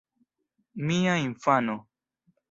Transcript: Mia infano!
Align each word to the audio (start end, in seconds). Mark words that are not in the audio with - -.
Mia 0.87 1.13
infano! 1.25 1.75